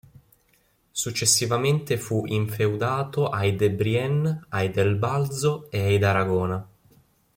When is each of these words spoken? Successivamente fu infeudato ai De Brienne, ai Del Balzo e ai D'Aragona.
Successivamente 0.91 1.95
fu 1.95 2.23
infeudato 2.25 3.29
ai 3.29 3.55
De 3.55 3.69
Brienne, 3.69 4.45
ai 4.49 4.71
Del 4.71 4.95
Balzo 4.95 5.69
e 5.69 5.79
ai 5.79 5.99
D'Aragona. 5.99 6.67